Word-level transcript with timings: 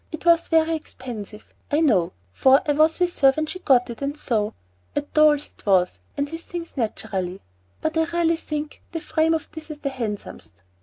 It 0.11 0.25
was 0.25 0.47
very 0.47 0.73
expensive, 0.75 1.53
I 1.71 1.79
know, 1.79 2.13
for 2.31 2.63
I 2.67 2.73
was 2.73 2.99
with 2.99 3.19
her 3.19 3.33
when 3.33 3.45
she 3.45 3.59
got 3.59 3.87
it, 3.91 4.01
and 4.01 4.17
so 4.17 4.55
at 4.95 5.13
Doll's 5.13 5.51
it 5.55 5.63
was; 5.63 5.99
and 6.17 6.27
his 6.27 6.41
things 6.41 6.75
naturally 6.75 7.39
but 7.81 7.95
I 7.95 8.05
really 8.05 8.35
think 8.37 8.81
the 8.93 8.99
frame 8.99 9.35
of 9.35 9.47
this 9.51 9.69
is 9.69 9.77
the 9.77 9.89
handsomest! 9.89 10.53